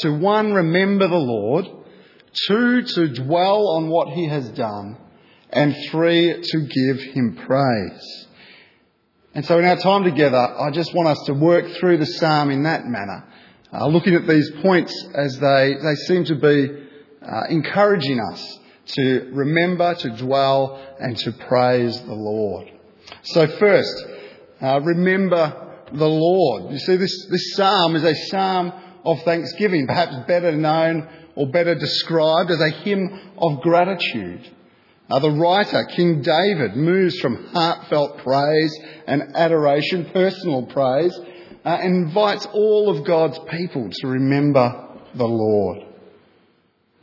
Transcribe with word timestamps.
to 0.00 0.12
one, 0.12 0.52
remember 0.52 1.08
the 1.08 1.16
Lord, 1.16 1.66
two, 2.32 2.82
to 2.82 3.08
dwell 3.08 3.68
on 3.68 3.88
what 3.88 4.08
he 4.08 4.28
has 4.28 4.48
done, 4.50 4.96
and 5.50 5.74
three, 5.90 6.40
to 6.42 6.60
give 6.60 7.02
him 7.12 7.36
praise. 7.46 8.26
And 9.34 9.44
so 9.44 9.58
in 9.58 9.64
our 9.64 9.76
time 9.76 10.04
together, 10.04 10.36
I 10.36 10.70
just 10.72 10.94
want 10.94 11.08
us 11.08 11.26
to 11.26 11.34
work 11.34 11.66
through 11.76 11.98
the 11.98 12.06
psalm 12.06 12.50
in 12.50 12.64
that 12.64 12.84
manner, 12.84 13.24
uh, 13.72 13.86
looking 13.86 14.14
at 14.14 14.26
these 14.26 14.50
points 14.62 14.92
as 15.14 15.38
they, 15.38 15.74
they 15.80 15.94
seem 16.06 16.24
to 16.24 16.34
be 16.34 16.68
uh, 17.22 17.42
encouraging 17.48 18.20
us 18.32 18.58
to 18.86 19.30
remember, 19.32 19.94
to 19.94 20.16
dwell, 20.16 20.84
and 20.98 21.16
to 21.16 21.32
praise 21.32 22.00
the 22.02 22.14
Lord. 22.14 22.72
So 23.22 23.46
first, 23.46 24.04
uh, 24.60 24.80
remember 24.80 25.84
the 25.92 26.08
Lord. 26.08 26.72
You 26.72 26.78
see, 26.78 26.96
this, 26.96 27.26
this 27.30 27.54
psalm 27.54 27.96
is 27.96 28.04
a 28.04 28.14
psalm 28.14 28.72
of 29.04 29.22
thanksgiving, 29.22 29.86
perhaps 29.86 30.14
better 30.26 30.52
known 30.52 31.08
or 31.34 31.50
better 31.50 31.74
described 31.74 32.50
as 32.50 32.60
a 32.60 32.70
hymn 32.70 33.18
of 33.38 33.60
gratitude. 33.60 34.48
Uh, 35.10 35.18
the 35.18 35.30
writer, 35.30 35.84
King 35.86 36.22
David, 36.22 36.76
moves 36.76 37.18
from 37.18 37.46
heartfelt 37.46 38.18
praise 38.18 38.78
and 39.06 39.34
adoration, 39.34 40.10
personal 40.12 40.66
praise, 40.66 41.18
uh, 41.64 41.68
and 41.68 42.06
invites 42.06 42.46
all 42.52 42.96
of 42.96 43.04
God's 43.04 43.38
people 43.50 43.88
to 43.90 44.06
remember 44.06 44.88
the 45.14 45.26
Lord. 45.26 45.78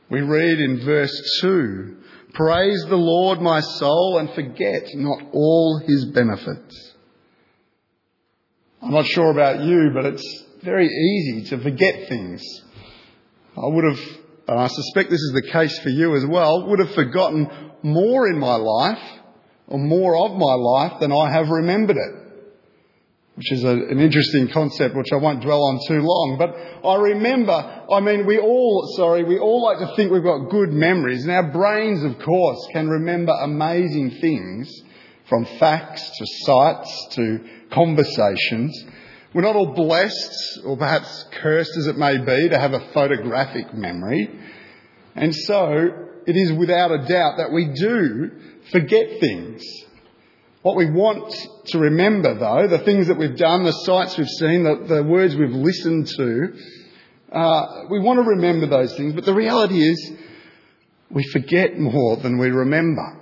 We 0.10 0.22
read 0.22 0.60
in 0.60 0.86
verse 0.86 1.40
2 1.41 1.96
Praise 2.34 2.86
the 2.88 2.96
Lord, 2.96 3.41
my 3.41 3.60
soul, 3.62 4.20
and 4.20 4.30
forget 4.34 4.84
not 4.94 5.20
all 5.34 5.82
his 5.86 6.05
benefits. 6.05 6.94
I'm 8.82 8.91
not 8.91 9.08
sure 9.08 9.32
about 9.32 9.62
you, 9.62 9.91
but 9.94 10.05
it's 10.05 10.44
very 10.64 10.88
easy 10.88 11.50
to 11.50 11.62
forget 11.62 12.08
things. 12.08 12.44
I 13.56 13.68
would 13.68 13.84
have, 13.84 14.00
and 14.48 14.60
I 14.60 14.68
suspect 14.68 15.10
this 15.10 15.22
is 15.22 15.34
the 15.34 15.50
case 15.52 15.80
for 15.80 15.90
you 15.90 16.16
as 16.16 16.26
well, 16.26 16.68
would 16.68 16.80
have 16.80 16.94
forgotten 16.94 17.49
more 17.84 18.27
in 18.27 18.40
my 18.40 18.55
life, 18.55 19.02
or 19.68 19.80
more 19.80 20.18
of 20.18 20.32
my 20.38 20.54
life, 20.54 20.99
than 20.99 21.12
I 21.12 21.32
have 21.32 21.49
remembered 21.49 21.98
it. 21.98 22.24
Which 23.36 23.52
is 23.52 23.64
a, 23.64 23.70
an 23.70 23.99
interesting 23.99 24.48
concept 24.48 24.96
which 24.96 25.12
I 25.14 25.18
won't 25.18 25.44
dwell 25.44 25.64
on 25.64 25.80
too 25.88 26.02
long. 26.02 26.38
But 26.40 26.55
I 26.88 26.96
remember, 26.96 27.54
I 27.54 27.99
mean, 27.99 28.26
we 28.26 28.40
all, 28.40 28.96
sorry, 28.98 29.24
we 29.24 29.38
all 29.38 29.64
like 29.64 29.77
to 29.77 29.96
think 29.96 30.12
we've 30.12 30.24
got 30.24 30.49
good 30.49 30.71
memories. 30.71 31.24
And 31.24 31.32
our 31.32 31.52
brains, 31.52 32.04
of 32.04 32.18
course, 32.26 32.58
can 32.74 32.90
remember 32.90 33.34
amazing 33.44 34.18
things 34.21 34.71
from 35.30 35.46
facts 35.60 36.10
to 36.18 36.26
sights 36.46 37.08
to 37.12 37.40
conversations. 37.71 38.86
We're 39.34 39.42
not 39.42 39.56
all 39.56 39.74
blessed, 39.74 40.62
or 40.66 40.78
perhaps 40.78 41.26
cursed 41.42 41.76
as 41.78 41.88
it 41.88 41.98
may 41.98 42.18
be, 42.18 42.50
to 42.50 42.60
have 42.60 42.74
a 42.74 42.92
photographic 42.94 43.74
memory. 43.74 44.30
And 45.16 45.36
so, 45.36 45.90
it 46.26 46.36
is 46.36 46.52
without 46.54 46.92
a 46.92 47.06
doubt 47.08 47.38
that 47.38 47.52
we 47.52 47.74
do 47.74 48.32
forget 48.72 49.20
things. 49.20 49.64
What 50.62 50.76
we 50.76 50.90
want 50.90 51.34
to 51.68 51.80
remember, 51.80 52.38
though, 52.38 52.68
the 52.68 52.84
things 52.84 53.08
that 53.08 53.18
we've 53.18 53.38
done, 53.38 53.64
the 53.64 53.72
sights 53.72 54.18
we've 54.18 54.28
seen, 54.28 54.64
the, 54.64 54.86
the 54.88 55.04
words 55.04 55.36
we've 55.36 55.50
listened 55.50 56.08
to, 56.08 56.54
uh, 57.32 57.86
we 57.90 58.00
want 58.00 58.18
to 58.18 58.30
remember 58.30 58.68
those 58.68 58.96
things, 58.96 59.14
but 59.14 59.26
the 59.26 59.34
reality 59.34 59.80
is 59.80 60.12
we 61.10 61.24
forget 61.32 61.78
more 61.78 62.18
than 62.18 62.38
we 62.38 62.50
remember. 62.50 63.18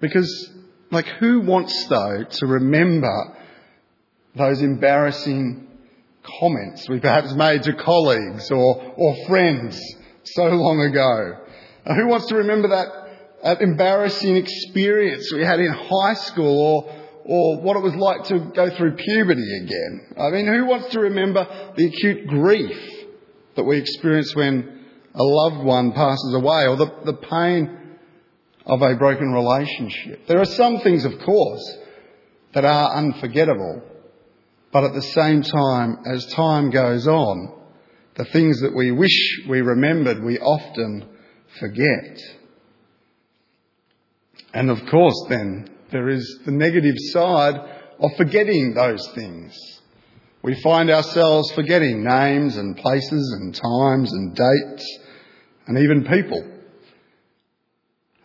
Because 0.00 0.50
like, 0.94 1.06
who 1.20 1.40
wants, 1.40 1.86
though, 1.88 2.24
to 2.24 2.46
remember 2.46 3.36
those 4.34 4.60
embarrassing 4.62 5.68
comments 6.40 6.88
we 6.88 7.00
perhaps 7.00 7.34
made 7.34 7.62
to 7.64 7.74
colleagues 7.74 8.50
or, 8.50 8.94
or 8.96 9.26
friends 9.26 9.80
so 10.24 10.44
long 10.44 10.80
ago? 10.80 11.44
Uh, 11.86 11.94
who 11.94 12.08
wants 12.08 12.26
to 12.28 12.36
remember 12.36 12.68
that, 12.68 12.86
that 13.42 13.60
embarrassing 13.60 14.36
experience 14.36 15.30
we 15.32 15.44
had 15.44 15.60
in 15.60 15.72
high 15.72 16.14
school 16.14 16.58
or, 16.58 17.04
or 17.24 17.60
what 17.60 17.76
it 17.76 17.82
was 17.82 17.94
like 17.94 18.24
to 18.24 18.50
go 18.54 18.74
through 18.76 18.96
puberty 18.96 19.56
again? 19.62 20.14
I 20.18 20.30
mean, 20.30 20.46
who 20.46 20.64
wants 20.66 20.88
to 20.90 21.00
remember 21.00 21.46
the 21.76 21.86
acute 21.86 22.26
grief 22.26 23.06
that 23.56 23.64
we 23.64 23.78
experience 23.78 24.34
when 24.34 24.84
a 25.14 25.22
loved 25.22 25.64
one 25.64 25.92
passes 25.92 26.34
away 26.34 26.66
or 26.66 26.76
the, 26.76 26.92
the 27.04 27.12
pain 27.12 27.83
of 28.66 28.82
a 28.82 28.96
broken 28.96 29.32
relationship. 29.32 30.26
There 30.26 30.40
are 30.40 30.46
some 30.46 30.80
things, 30.80 31.04
of 31.04 31.18
course, 31.24 31.78
that 32.54 32.64
are 32.64 32.96
unforgettable, 32.96 33.82
but 34.72 34.84
at 34.84 34.94
the 34.94 35.02
same 35.02 35.42
time, 35.42 35.98
as 36.06 36.26
time 36.34 36.70
goes 36.70 37.06
on, 37.06 37.52
the 38.16 38.24
things 38.26 38.60
that 38.60 38.74
we 38.74 38.92
wish 38.92 39.46
we 39.48 39.60
remembered, 39.60 40.22
we 40.22 40.38
often 40.38 41.06
forget. 41.58 42.18
And 44.52 44.70
of 44.70 44.78
course, 44.90 45.26
then, 45.28 45.68
there 45.90 46.08
is 46.08 46.40
the 46.44 46.52
negative 46.52 46.94
side 46.98 47.56
of 48.00 48.10
forgetting 48.16 48.74
those 48.74 49.06
things. 49.14 49.52
We 50.42 50.60
find 50.62 50.90
ourselves 50.90 51.50
forgetting 51.52 52.04
names 52.04 52.56
and 52.56 52.76
places 52.76 53.36
and 53.40 53.54
times 53.54 54.12
and 54.12 54.34
dates 54.34 54.98
and 55.66 55.78
even 55.78 56.04
people. 56.04 56.53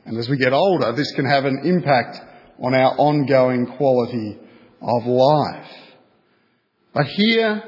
And 0.09 0.18
as 0.18 0.28
we 0.28 0.38
get 0.38 0.53
older, 0.53 0.92
this 0.94 1.12
can 1.12 1.25
have 1.25 1.46
an 1.46 1.62
impact 1.66 2.20
on 2.59 2.74
our 2.74 2.96
ongoing 2.97 3.68
quality 3.78 4.40
of 4.81 5.06
life. 5.06 5.72
But 6.96 7.06
here, 7.06 7.64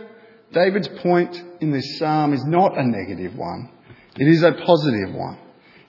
David's 0.51 0.87
point 1.03 1.39
in 1.59 1.69
this 1.69 1.99
psalm 1.99 2.33
is 2.33 2.43
not 2.43 2.79
a 2.79 2.83
negative 2.83 3.35
one. 3.35 3.69
It 4.17 4.27
is 4.27 4.41
a 4.41 4.53
positive 4.53 5.13
one. 5.13 5.37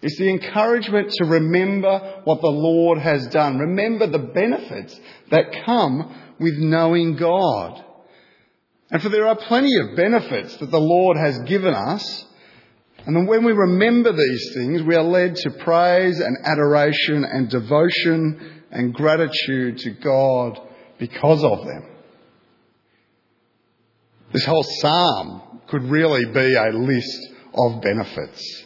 It's 0.02 0.18
the 0.18 0.28
encouragement 0.28 1.10
to 1.12 1.24
remember 1.24 2.20
what 2.24 2.42
the 2.42 2.48
Lord 2.48 2.98
has 2.98 3.28
done. 3.28 3.58
Remember 3.58 4.06
the 4.06 4.18
benefits 4.18 5.00
that 5.30 5.64
come 5.64 6.34
with 6.38 6.58
knowing 6.58 7.16
God. 7.16 7.82
And 8.90 9.00
for 9.00 9.08
there 9.08 9.26
are 9.26 9.36
plenty 9.36 9.74
of 9.78 9.96
benefits 9.96 10.54
that 10.58 10.70
the 10.70 10.78
Lord 10.78 11.16
has 11.16 11.38
given 11.46 11.72
us 11.72 12.26
and 13.04 13.16
then 13.16 13.26
when 13.26 13.44
we 13.44 13.52
remember 13.52 14.12
these 14.12 14.54
things, 14.54 14.82
we 14.82 14.94
are 14.94 15.02
led 15.02 15.34
to 15.36 15.50
praise 15.50 16.20
and 16.20 16.36
adoration 16.44 17.24
and 17.24 17.48
devotion 17.48 18.62
and 18.70 18.94
gratitude 18.94 19.78
to 19.78 19.90
God 19.90 20.60
because 20.98 21.42
of 21.42 21.66
them. 21.66 21.88
This 24.32 24.46
whole 24.46 24.64
psalm 24.80 25.60
could 25.68 25.82
really 25.84 26.24
be 26.26 26.54
a 26.54 26.70
list 26.70 27.28
of 27.54 27.82
benefits, 27.82 28.64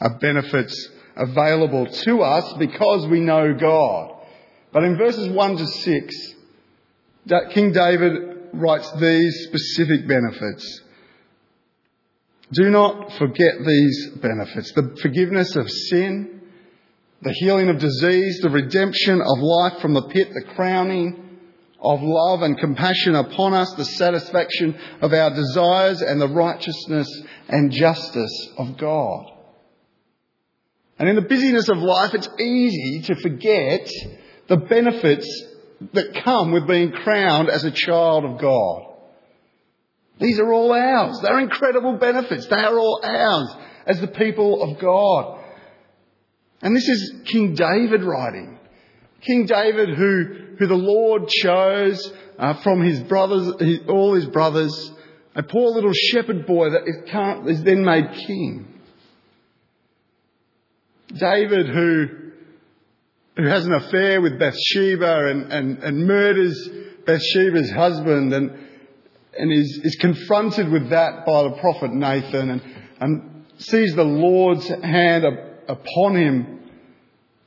of 0.00 0.20
benefits 0.20 0.88
available 1.16 1.86
to 1.86 2.22
us 2.22 2.54
because 2.58 3.06
we 3.08 3.20
know 3.20 3.52
God. 3.52 4.16
But 4.72 4.84
in 4.84 4.96
verses 4.96 5.28
1 5.28 5.56
to 5.56 5.66
6, 5.66 6.34
King 7.50 7.72
David 7.72 8.48
writes 8.54 8.90
these 8.92 9.48
specific 9.48 10.06
benefits. 10.06 10.82
Do 12.52 12.70
not 12.70 13.12
forget 13.14 13.54
these 13.64 14.10
benefits 14.20 14.72
the 14.72 14.96
forgiveness 15.00 15.56
of 15.56 15.70
sin, 15.70 16.42
the 17.22 17.32
healing 17.32 17.70
of 17.70 17.78
disease, 17.78 18.40
the 18.42 18.50
redemption 18.50 19.20
of 19.22 19.38
life 19.38 19.80
from 19.80 19.94
the 19.94 20.08
pit, 20.08 20.28
the 20.32 20.52
crowning 20.54 21.38
of 21.80 22.00
love 22.02 22.42
and 22.42 22.58
compassion 22.58 23.14
upon 23.14 23.54
us, 23.54 23.72
the 23.74 23.84
satisfaction 23.84 24.78
of 25.00 25.12
our 25.12 25.30
desires, 25.34 26.02
and 26.02 26.20
the 26.20 26.28
righteousness 26.28 27.08
and 27.48 27.72
justice 27.72 28.48
of 28.58 28.76
God. 28.76 29.26
And 30.98 31.08
in 31.08 31.16
the 31.16 31.22
busyness 31.22 31.68
of 31.68 31.78
life, 31.78 32.14
it's 32.14 32.28
easy 32.38 33.02
to 33.06 33.20
forget 33.20 33.90
the 34.48 34.58
benefits 34.58 35.26
that 35.94 36.22
come 36.22 36.52
with 36.52 36.68
being 36.68 36.92
crowned 36.92 37.48
as 37.48 37.64
a 37.64 37.72
child 37.72 38.24
of 38.24 38.38
God. 38.40 38.91
These 40.22 40.38
are 40.38 40.52
all 40.52 40.72
ours. 40.72 41.18
They're 41.20 41.40
incredible 41.40 41.98
benefits. 41.98 42.46
They 42.46 42.56
are 42.56 42.78
all 42.78 43.00
ours 43.02 43.56
as 43.86 44.00
the 44.00 44.06
people 44.06 44.62
of 44.62 44.78
God. 44.78 45.42
And 46.62 46.76
this 46.76 46.88
is 46.88 47.22
King 47.24 47.54
David 47.54 48.04
writing. 48.04 48.58
King 49.20 49.46
David, 49.46 49.96
who, 49.96 50.24
who 50.58 50.66
the 50.68 50.74
Lord 50.76 51.26
chose 51.28 52.12
uh, 52.38 52.54
from 52.62 52.82
his 52.82 53.00
brothers, 53.00 53.52
his, 53.60 53.80
all 53.88 54.14
his 54.14 54.26
brothers, 54.26 54.92
a 55.34 55.42
poor 55.42 55.70
little 55.70 55.92
shepherd 55.92 56.46
boy 56.46 56.70
that 56.70 56.82
is, 56.86 57.56
is 57.58 57.64
then 57.64 57.84
made 57.84 58.12
king. 58.12 58.68
David, 61.08 61.68
who, 61.68 62.06
who 63.36 63.48
has 63.48 63.66
an 63.66 63.74
affair 63.74 64.20
with 64.20 64.38
Bathsheba 64.38 65.26
and, 65.26 65.52
and, 65.52 65.78
and 65.82 66.06
murders 66.06 66.68
Bathsheba's 67.04 67.70
husband 67.72 68.32
and, 68.32 68.61
and 69.38 69.52
is, 69.52 69.80
is 69.82 69.96
confronted 69.96 70.70
with 70.70 70.90
that 70.90 71.24
by 71.24 71.42
the 71.44 71.56
prophet 71.60 71.92
Nathan 71.92 72.50
and, 72.50 72.62
and 73.00 73.44
sees 73.58 73.94
the 73.94 74.04
Lord's 74.04 74.68
hand 74.68 75.24
upon 75.68 76.16
him 76.16 76.60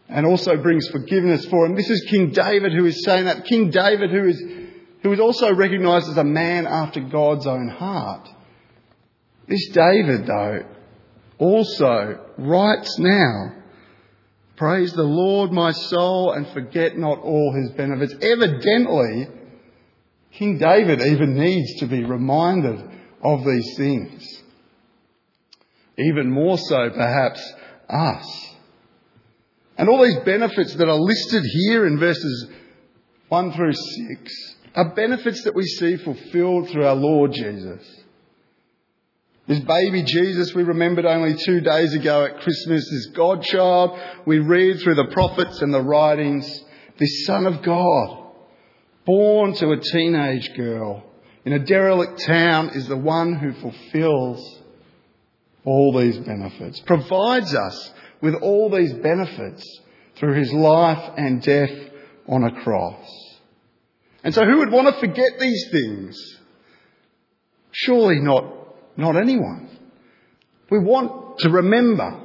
and 0.08 0.26
also 0.26 0.58
brings 0.58 0.88
forgiveness 0.90 1.46
for 1.46 1.66
him. 1.66 1.76
This 1.76 1.90
is 1.90 2.06
King 2.10 2.32
David 2.32 2.74
who 2.74 2.86
is 2.86 3.04
saying 3.04 3.26
that. 3.26 3.46
King 3.46 3.70
David 3.70 4.12
who 4.12 4.28
is, 4.28 4.44
who 5.02 5.10
was 5.10 5.20
also 5.20 5.54
recognized 5.54 6.10
as 6.10 6.18
a 6.18 6.24
man 6.24 6.68
after 6.68 7.02
God's 7.02 7.48
own 7.48 7.68
heart. 7.68 8.30
This 9.48 9.70
David, 9.70 10.26
though, 10.26 10.66
also 11.38 12.20
writes 12.38 12.98
now, 12.98 13.52
Praise 14.58 14.94
the 14.94 15.04
Lord, 15.04 15.52
my 15.52 15.72
soul, 15.72 16.32
and 16.32 16.48
forget 16.48 16.98
not 16.98 17.20
all 17.20 17.54
his 17.54 17.72
benefits. 17.72 18.16
Evidently, 18.22 19.28
King 20.38 20.58
David 20.58 21.02
even 21.02 21.38
needs 21.38 21.80
to 21.80 21.88
be 21.88 22.04
reminded 22.04 22.80
of 23.24 23.46
these 23.46 23.78
things. 23.78 24.44
Even 25.98 26.30
more 26.30 26.58
so, 26.58 26.90
perhaps, 26.90 27.54
us. 27.90 28.56
And 29.78 29.88
all 29.88 30.04
these 30.04 30.20
benefits 30.26 30.76
that 30.76 30.90
are 30.90 31.00
listed 31.00 31.44
here 31.44 31.86
in 31.88 32.00
verses 32.00 32.50
1 33.30 33.54
through 33.54 33.74
6 33.74 34.56
are 34.76 34.94
benefits 34.94 35.44
that 35.44 35.56
we 35.56 35.64
see 35.64 35.96
fulfilled 35.98 36.70
through 36.70 36.86
our 36.86 36.96
Lord 36.96 37.32
Jesus. 37.32 37.82
This 39.48 39.60
baby 39.60 40.04
Jesus 40.04 40.54
we 40.54 40.64
remembered 40.64 41.06
only 41.06 41.36
two 41.36 41.62
days 41.62 41.94
ago 41.94 42.26
at 42.26 42.42
Christmas, 42.42 42.90
this 42.90 43.08
Godchild 43.16 43.98
we 44.26 44.40
read 44.40 44.80
through 44.80 44.96
the 44.96 45.12
prophets 45.14 45.62
and 45.62 45.74
the 45.74 45.82
writings, 45.82 46.46
this 46.98 47.26
Son 47.26 47.46
of 47.46 47.62
God, 47.62 48.25
born 49.06 49.54
to 49.54 49.72
a 49.72 49.80
teenage 49.80 50.54
girl 50.56 51.04
in 51.46 51.54
a 51.54 51.60
derelict 51.60 52.22
town, 52.26 52.72
is 52.74 52.88
the 52.88 52.98
one 52.98 53.36
who 53.36 53.54
fulfills 53.54 54.62
all 55.64 55.98
these 55.98 56.18
benefits, 56.18 56.80
provides 56.82 57.54
us 57.54 57.92
with 58.22 58.34
all 58.36 58.70
these 58.70 58.94
benefits 58.94 59.64
through 60.18 60.34
his 60.34 60.52
life 60.52 61.14
and 61.18 61.42
death 61.42 61.72
on 62.28 62.44
a 62.44 62.64
cross. 62.64 63.06
And 64.24 64.34
so 64.34 64.44
who 64.44 64.58
would 64.60 64.72
want 64.72 64.88
to 64.88 65.00
forget 65.00 65.40
these 65.40 65.70
things? 65.72 66.18
Surely 67.72 68.20
not, 68.20 68.46
not 68.98 69.16
anyone. 69.16 69.70
We 70.72 70.80
want 70.80 71.40
to 71.40 71.50
remember. 71.50 72.22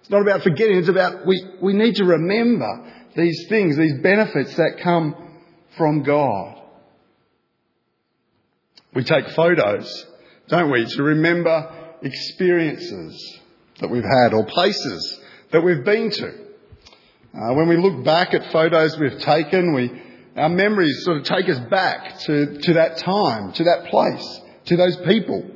It's 0.00 0.10
not 0.10 0.22
about 0.22 0.42
forgetting, 0.42 0.78
it's 0.78 0.88
about 0.88 1.26
we, 1.26 1.40
we 1.62 1.74
need 1.74 1.96
to 1.96 2.04
remember 2.04 2.92
these 3.14 3.46
things, 3.48 3.76
these 3.76 4.00
benefits 4.02 4.56
that 4.56 4.80
come 4.82 5.14
from 5.76 6.02
God. 6.02 6.60
We 8.94 9.04
take 9.04 9.28
photos, 9.30 10.06
don't 10.48 10.70
we, 10.70 10.86
to 10.86 11.02
remember 11.02 11.96
experiences 12.02 13.40
that 13.80 13.90
we've 13.90 14.04
had 14.04 14.34
or 14.34 14.46
places 14.46 15.20
that 15.50 15.62
we've 15.62 15.84
been 15.84 16.10
to. 16.10 16.44
Uh, 17.34 17.54
when 17.54 17.68
we 17.68 17.76
look 17.76 18.04
back 18.04 18.32
at 18.34 18.52
photos 18.52 18.96
we've 18.98 19.18
taken, 19.18 19.74
we, 19.74 19.90
our 20.36 20.48
memories 20.48 21.02
sort 21.04 21.16
of 21.16 21.24
take 21.24 21.48
us 21.48 21.58
back 21.70 22.18
to, 22.20 22.58
to 22.60 22.74
that 22.74 22.98
time, 22.98 23.52
to 23.52 23.64
that 23.64 23.86
place, 23.90 24.40
to 24.66 24.76
those 24.76 24.96
people. 24.98 25.50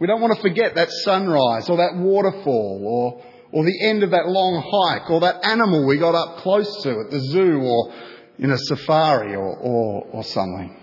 We 0.00 0.06
don't 0.06 0.20
want 0.22 0.34
to 0.36 0.40
forget 0.40 0.76
that 0.76 0.90
sunrise 0.90 1.68
or 1.68 1.78
that 1.78 1.96
waterfall 1.96 2.82
or, 2.82 3.24
or 3.52 3.64
the 3.64 3.86
end 3.86 4.02
of 4.02 4.12
that 4.12 4.28
long 4.28 4.62
hike 4.64 5.10
or 5.10 5.20
that 5.20 5.44
animal 5.44 5.86
we 5.86 5.98
got 5.98 6.14
up 6.14 6.38
close 6.38 6.82
to 6.84 6.90
at 6.90 7.10
the 7.10 7.20
zoo 7.20 7.60
or 7.60 7.92
in 8.38 8.50
a 8.50 8.58
safari 8.58 9.34
or, 9.34 9.56
or, 9.56 10.06
or 10.12 10.24
something. 10.24 10.76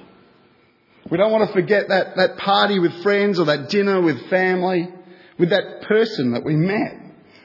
We 1.10 1.18
don't 1.18 1.31
want 1.31 1.48
to 1.48 1.54
forget 1.54 1.90
that, 1.90 2.16
that 2.16 2.38
party 2.38 2.80
with 2.80 3.04
friends 3.04 3.40
or 3.40 3.46
that 3.46 3.69
dinner 3.69 4.02
with 4.02 4.30
family, 4.30 4.90
with 5.38 5.52
that 5.52 5.84
person 5.84 6.31
that 6.34 6.44
we 6.44 6.56
met. 6.56 6.94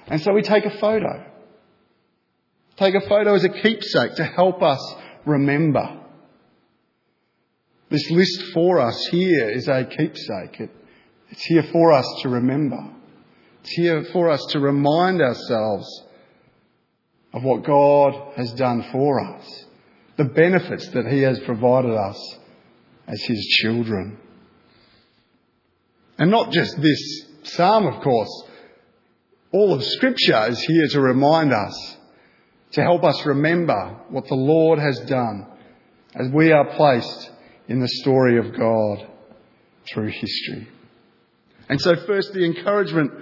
And 0.06 0.20
so 0.20 0.32
we 0.32 0.42
take 0.42 0.64
a 0.64 0.78
photo. 0.78 1.26
Take 2.76 2.94
a 2.94 3.06
photo 3.06 3.34
as 3.34 3.44
a 3.44 3.50
keepsake 3.50 4.14
to 4.14 4.24
help 4.24 4.62
us 4.62 4.94
remember. 5.26 6.00
This 7.90 8.10
list 8.10 8.42
for 8.54 8.80
us 8.80 9.06
here 9.10 9.50
is 9.50 9.68
a 9.68 9.84
keepsake. 9.84 10.60
It, 10.60 10.70
it's 11.28 11.44
here 11.44 11.64
for 11.70 11.92
us 11.92 12.06
to 12.22 12.28
remember. 12.28 12.78
It's 13.62 13.72
here 13.72 14.04
for 14.12 14.30
us 14.30 14.44
to 14.50 14.60
remind 14.60 15.20
ourselves 15.20 16.04
of 17.32 17.42
what 17.42 17.64
God 17.64 18.32
has 18.36 18.52
done 18.52 18.84
for 18.90 19.20
us, 19.36 19.64
the 20.16 20.24
benefits 20.24 20.88
that 20.90 21.06
He 21.06 21.22
has 21.22 21.38
provided 21.40 21.92
us 21.92 22.36
as 23.06 23.22
His 23.22 23.46
children. 23.60 24.18
And 26.18 26.30
not 26.30 26.52
just 26.52 26.80
this 26.80 27.26
psalm, 27.44 27.86
of 27.86 28.02
course, 28.02 28.44
all 29.52 29.72
of 29.72 29.82
Scripture 29.82 30.48
is 30.48 30.60
here 30.60 30.86
to 30.90 31.00
remind 31.00 31.52
us, 31.52 31.96
to 32.72 32.82
help 32.82 33.02
us 33.02 33.26
remember 33.26 33.98
what 34.10 34.26
the 34.28 34.34
Lord 34.34 34.78
has 34.78 34.98
done 35.00 35.46
as 36.14 36.28
we 36.28 36.52
are 36.52 36.76
placed 36.76 37.30
in 37.68 37.80
the 37.80 37.88
story 37.88 38.38
of 38.38 38.56
God 38.56 39.08
through 39.92 40.08
history. 40.08 40.68
And 41.68 41.80
so, 41.80 41.94
first, 42.06 42.32
the 42.32 42.44
encouragement 42.44 43.12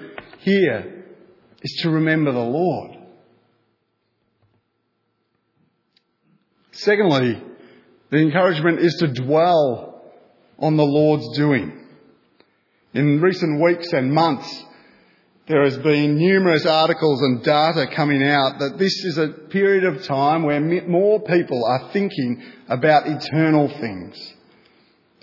here 0.40 1.04
is 1.62 1.80
to 1.82 1.90
remember 1.90 2.32
the 2.32 2.38
Lord. 2.38 2.97
Secondly, 6.78 7.42
the 8.10 8.18
encouragement 8.18 8.78
is 8.78 8.94
to 9.00 9.08
dwell 9.08 10.00
on 10.60 10.76
the 10.76 10.84
Lord's 10.84 11.36
doing. 11.36 11.72
In 12.94 13.20
recent 13.20 13.60
weeks 13.60 13.92
and 13.92 14.12
months, 14.12 14.64
there 15.48 15.64
has 15.64 15.76
been 15.78 16.16
numerous 16.16 16.66
articles 16.66 17.20
and 17.20 17.42
data 17.42 17.86
coming 17.96 18.22
out 18.22 18.60
that 18.60 18.78
this 18.78 18.92
is 19.04 19.18
a 19.18 19.28
period 19.28 19.84
of 19.84 20.04
time 20.04 20.44
where 20.44 20.60
more 20.86 21.20
people 21.20 21.64
are 21.64 21.90
thinking 21.92 22.44
about 22.68 23.08
eternal 23.08 23.68
things. 23.80 24.34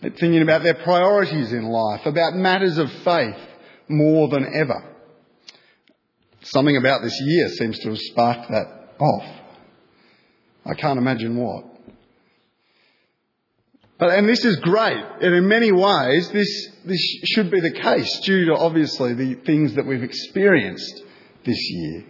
They're 0.02 0.12
thinking 0.12 0.42
about 0.42 0.64
their 0.64 0.74
priorities 0.74 1.54
in 1.54 1.64
life, 1.64 2.06
about 2.06 2.34
matters 2.34 2.78
of 2.78 2.92
faith 2.92 3.40
more 3.88 4.28
than 4.28 4.46
ever. 4.62 4.94
Something 6.42 6.76
about 6.76 7.02
this 7.02 7.18
year 7.24 7.48
seems 7.50 7.80
to 7.80 7.90
have 7.90 7.98
sparked 7.98 8.50
that 8.50 8.90
off. 9.00 9.45
I 10.66 10.74
can't 10.74 10.98
imagine 10.98 11.38
what. 11.38 11.66
But, 13.98 14.10
and 14.10 14.28
this 14.28 14.44
is 14.44 14.58
great. 14.58 15.04
And 15.22 15.34
in 15.36 15.48
many 15.48 15.72
ways, 15.72 16.30
this, 16.32 16.68
this 16.86 17.02
should 17.26 17.50
be 17.50 17.62
the 17.62 17.72
case 17.72 18.20
due 18.22 18.46
to 18.46 18.56
obviously 18.56 19.14
the 19.14 19.36
things 19.46 19.76
that 19.76 19.86
we've 19.86 20.04
experienced 20.04 21.04
this 21.46 21.60
year. 21.72 22.06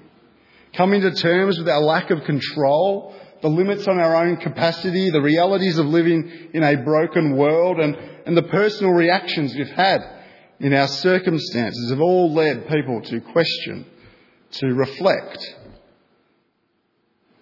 Coming 0.74 1.02
to 1.02 1.14
terms 1.14 1.60
with 1.60 1.70
our 1.70 1.82
lack 1.82 2.10
of 2.10 2.24
control, 2.24 3.16
the 3.42 3.50
limits 3.50 3.88
on 3.88 4.00
our 4.00 4.16
own 4.16 4.38
capacity, 4.38 5.12
the 5.12 5.22
realities 5.22 5.78
of 5.78 5.86
living 5.86 6.50
in 6.54 6.64
a 6.64 6.84
broken 6.84 7.38
world, 7.38 7.80
and, 7.80 7.96
and 8.26 8.36
the 8.36 8.44
personal 8.44 8.92
reactions 8.92 9.54
we've 9.54 9.68
had 9.68 10.02
in 10.60 10.74
our 10.74 10.88
circumstances 10.88 11.92
have 11.92 12.02
all 12.02 12.34
led 12.34 12.68
people 12.68 13.02
to 13.02 13.22
question, 13.22 13.86
to 14.52 14.68
reflect. 14.68 15.56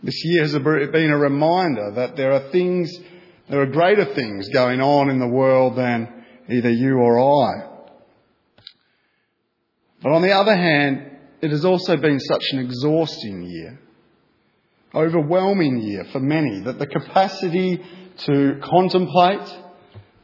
This 0.03 0.21
year 0.25 0.41
has 0.41 0.51
been 0.51 1.11
a 1.11 1.17
reminder 1.17 1.91
that 1.95 2.17
there 2.17 2.33
are 2.33 2.51
things 2.51 2.91
there 3.49 3.61
are 3.61 3.67
greater 3.67 4.05
things 4.05 4.49
going 4.49 4.81
on 4.81 5.09
in 5.09 5.19
the 5.19 5.27
world 5.27 5.75
than 5.77 6.25
either 6.49 6.69
you 6.69 6.97
or 6.97 7.19
I. 7.19 7.69
But 10.01 10.13
on 10.13 10.21
the 10.21 10.31
other 10.31 10.55
hand, 10.55 11.11
it 11.41 11.51
has 11.51 11.65
also 11.65 11.97
been 11.97 12.19
such 12.19 12.43
an 12.51 12.59
exhausting 12.59 13.43
year, 13.43 13.79
overwhelming 14.95 15.81
year 15.81 16.05
for 16.11 16.19
many, 16.19 16.61
that 16.61 16.79
the 16.79 16.87
capacity 16.87 17.83
to 18.25 18.59
contemplate, 18.63 19.47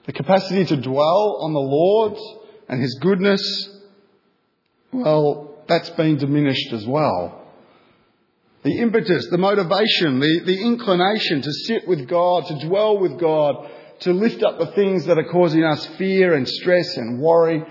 the 0.06 0.14
capacity 0.14 0.66
to 0.66 0.82
dwell 0.82 1.40
on 1.42 1.54
the 1.54 1.60
Lord 1.60 2.18
and 2.70 2.82
His 2.82 2.98
goodness, 3.02 3.70
well, 4.92 5.64
that's 5.68 5.90
been 5.92 6.18
diminished 6.18 6.72
as 6.74 6.88
well. 6.88 7.39
The 8.64 8.78
impetus, 8.80 9.28
the 9.30 9.38
motivation, 9.38 10.20
the, 10.20 10.42
the 10.46 10.62
inclination 10.62 11.42
to 11.42 11.52
sit 11.52 11.88
with 11.88 12.08
God, 12.08 12.46
to 12.48 12.68
dwell 12.68 12.98
with 12.98 13.18
God, 13.18 13.70
to 14.02 14.14
lift 14.14 14.44
up 14.44 14.60
the 14.60 14.72
things 14.74 15.06
that 15.06 15.18
are 15.18 15.32
causing 15.32 15.64
us 15.64 15.86
fear 15.98 16.34
and 16.34 16.48
stress 16.48 16.98
and 16.98 17.20
worry, 17.20 17.64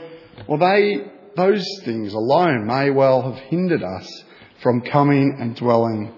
well, 0.48 0.58
they, 0.58 1.10
those 1.36 1.66
things 1.84 2.12
alone 2.14 2.66
may 2.66 2.90
well 2.90 3.30
have 3.30 3.40
hindered 3.44 3.82
us 3.82 4.24
from 4.62 4.80
coming 4.80 5.36
and 5.38 5.56
dwelling 5.56 6.14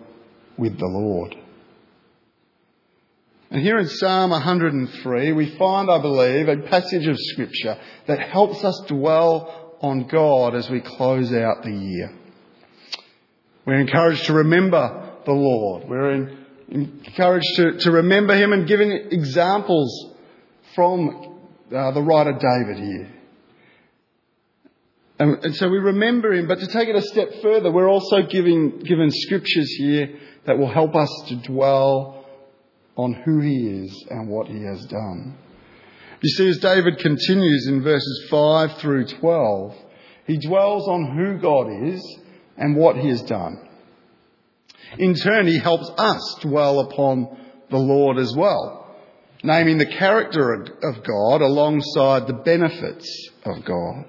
with 0.56 0.78
the 0.78 0.86
Lord. 0.86 1.36
And 3.50 3.62
here 3.62 3.78
in 3.78 3.88
Psalm 3.88 4.30
103, 4.30 5.32
we 5.32 5.56
find, 5.56 5.90
I 5.90 6.00
believe, 6.00 6.48
a 6.48 6.58
passage 6.68 7.08
of 7.08 7.16
Scripture 7.18 7.76
that 8.06 8.20
helps 8.20 8.62
us 8.62 8.80
dwell 8.86 9.76
on 9.80 10.06
God 10.06 10.54
as 10.54 10.70
we 10.70 10.80
close 10.80 11.32
out 11.32 11.64
the 11.64 11.72
year. 11.72 12.14
We're 13.70 13.78
encouraged 13.78 14.24
to 14.24 14.32
remember 14.32 15.12
the 15.24 15.32
Lord. 15.32 15.88
We're 15.88 16.10
in, 16.10 16.44
encouraged 16.70 17.54
to, 17.54 17.78
to 17.78 17.92
remember 17.92 18.34
Him 18.34 18.52
and 18.52 18.66
giving 18.66 18.90
examples 19.12 20.12
from 20.74 21.38
uh, 21.72 21.92
the 21.92 22.02
writer 22.02 22.32
David 22.32 22.82
here. 22.82 23.14
And, 25.20 25.44
and, 25.44 25.54
so 25.54 25.68
we 25.68 25.78
remember 25.78 26.32
Him, 26.32 26.48
but 26.48 26.58
to 26.58 26.66
take 26.66 26.88
it 26.88 26.96
a 26.96 27.02
step 27.02 27.28
further, 27.42 27.70
we're 27.70 27.88
also 27.88 28.22
giving, 28.22 28.80
given 28.80 29.08
scriptures 29.08 29.70
here 29.78 30.18
that 30.46 30.58
will 30.58 30.72
help 30.72 30.96
us 30.96 31.22
to 31.28 31.36
dwell 31.36 32.26
on 32.96 33.12
who 33.24 33.38
He 33.38 33.84
is 33.84 34.04
and 34.10 34.28
what 34.28 34.48
He 34.48 34.64
has 34.64 34.84
done. 34.86 35.38
You 36.22 36.30
see, 36.30 36.48
as 36.48 36.58
David 36.58 36.98
continues 36.98 37.68
in 37.68 37.84
verses 37.84 38.26
5 38.32 38.78
through 38.78 39.06
12, 39.06 39.76
he 40.26 40.38
dwells 40.38 40.88
on 40.88 41.16
who 41.16 41.38
God 41.38 41.68
is 41.86 42.18
and 42.60 42.76
what 42.76 42.96
he 42.96 43.08
has 43.08 43.22
done. 43.22 43.58
In 44.98 45.14
turn, 45.14 45.46
he 45.46 45.58
helps 45.58 45.90
us 45.98 46.36
dwell 46.42 46.80
upon 46.80 47.36
the 47.70 47.78
Lord 47.78 48.18
as 48.18 48.34
well, 48.36 48.94
naming 49.42 49.78
the 49.78 49.86
character 49.86 50.52
of 50.52 51.02
God 51.02 51.40
alongside 51.40 52.26
the 52.26 52.42
benefits 52.44 53.30
of 53.44 53.64
God. 53.64 54.04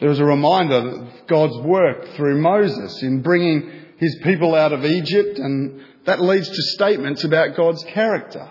There 0.00 0.10
is 0.10 0.18
a 0.18 0.24
reminder 0.24 0.74
of 0.76 1.26
God's 1.26 1.56
work 1.58 2.08
through 2.16 2.40
Moses 2.40 3.02
in 3.02 3.22
bringing 3.22 3.70
his 3.98 4.18
people 4.22 4.54
out 4.54 4.72
of 4.72 4.84
Egypt, 4.84 5.38
and 5.38 5.80
that 6.04 6.20
leads 6.20 6.48
to 6.48 6.62
statements 6.74 7.24
about 7.24 7.56
God's 7.56 7.84
character. 7.84 8.50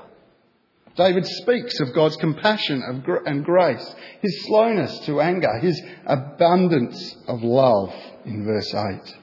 David 0.96 1.26
speaks 1.26 1.80
of 1.82 1.94
God's 1.94 2.16
compassion 2.16 2.82
and 3.26 3.44
grace, 3.44 3.96
his 4.22 4.46
slowness 4.46 4.98
to 5.06 5.20
anger, 5.20 5.60
his 5.60 5.82
abundance 6.06 7.16
of 7.28 7.44
love 7.44 7.94
in 8.24 8.46
verse 8.46 8.74
8. 8.74 9.16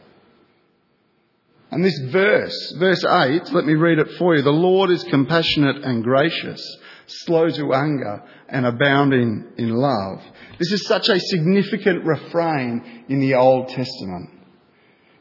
And 1.71 1.83
this 1.83 1.99
verse, 2.11 2.75
verse 2.79 3.02
8, 3.02 3.50
let 3.52 3.64
me 3.64 3.73
read 3.73 3.99
it 3.99 4.19
for 4.19 4.37
you. 4.37 4.43
The 4.43 4.50
Lord 4.50 4.91
is 4.91 5.02
compassionate 5.05 5.83
and 5.83 6.05
gracious, 6.05 6.62
slow 7.07 7.49
to 7.49 7.73
anger 7.73 8.23
and 8.50 8.67
abounding 8.67 9.52
in 9.57 9.71
love. 9.71 10.23
This 10.59 10.73
is 10.73 10.87
such 10.87 11.09
a 11.09 11.19
significant 11.19 12.05
refrain 12.05 13.05
in 13.09 13.21
the 13.21 13.37
Old 13.37 13.69
Testament. 13.69 14.29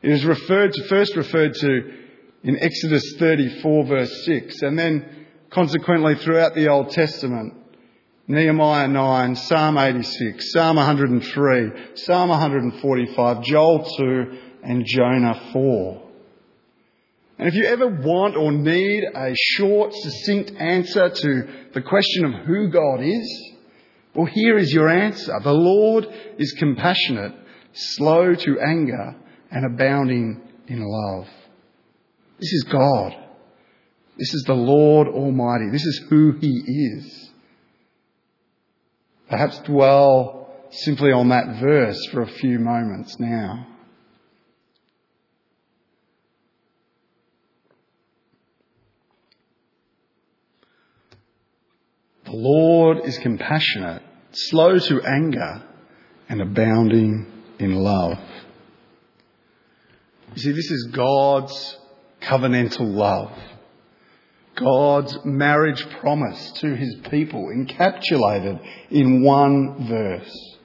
It 0.02 0.12
is 0.12 0.26
referred 0.26 0.74
to, 0.74 0.84
first 0.90 1.16
referred 1.16 1.54
to 1.54 1.94
in 2.44 2.60
Exodus 2.60 3.16
34 3.20 3.86
verse 3.86 4.26
6 4.26 4.62
and 4.64 4.78
then 4.78 5.21
consequently 5.52 6.16
throughout 6.16 6.56
the 6.56 6.70
Old 6.70 6.90
Testament. 6.90 7.54
Nehemiah 8.28 8.88
9, 8.88 9.36
Psalm 9.36 9.78
86, 9.78 10.54
Psalm 10.54 10.78
103, 10.78 11.96
Psalm 11.96 12.30
145, 12.30 13.44
Joel 13.44 13.84
2 13.98 14.40
and 14.64 14.86
Jonah 14.86 15.50
4. 15.52 16.10
And 17.40 17.48
if 17.48 17.56
you 17.56 17.66
ever 17.66 17.88
want 17.88 18.38
or 18.38 18.52
need 18.52 19.04
a 19.04 19.34
short, 19.36 19.94
succinct 19.94 20.52
answer 20.52 21.10
to 21.10 21.48
the 21.74 21.82
question 21.82 22.26
of 22.26 22.46
who 22.46 22.70
God 22.70 23.02
is, 23.02 23.52
well, 24.14 24.28
here 24.28 24.58
is 24.58 24.72
your 24.72 24.90
answer. 24.90 25.34
The 25.44 25.52
Lord 25.52 26.08
is 26.38 26.54
compassionate, 26.54 27.34
slow 27.74 28.36
to 28.36 28.60
anger, 28.60 29.16
and 29.50 29.66
abounding 29.66 30.42
in 30.68 30.82
love. 30.82 31.28
This 32.40 32.54
is 32.54 32.64
God. 32.64 33.21
This 34.18 34.34
is 34.34 34.44
the 34.44 34.54
Lord 34.54 35.08
Almighty. 35.08 35.70
This 35.72 35.86
is 35.86 36.06
who 36.10 36.34
He 36.34 36.64
is. 36.66 37.30
Perhaps 39.30 39.60
dwell 39.60 40.50
simply 40.72 41.12
on 41.12 41.30
that 41.30 41.60
verse 41.60 42.06
for 42.08 42.22
a 42.22 42.28
few 42.28 42.60
moments 42.60 43.20
now. 43.20 43.68
The 52.26 52.38
Lord 52.38 53.00
is 53.04 53.18
compassionate, 53.18 54.04
slow 54.32 54.80
to 54.80 55.02
anger, 55.02 55.64
and 56.30 56.42
abounding 56.42 57.26
in 57.60 57.76
love. 57.76 58.18
You 60.36 60.42
see, 60.42 60.52
this 60.52 60.72
is 60.72 60.90
God's 60.94 61.78
covenantal 62.22 62.94
love. 62.94 63.34
God's 64.56 65.18
marriage 65.24 65.86
promise 66.00 66.52
to 66.58 66.76
his 66.76 66.96
people 67.10 67.48
encapsulated 67.48 68.62
in 68.90 69.24
one 69.24 69.88
verse. 69.88 70.58